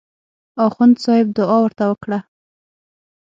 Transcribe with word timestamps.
اخندصاحب 0.67 1.27
دعا 1.37 1.57
ورته 1.61 1.83
وکړه. 1.89 2.19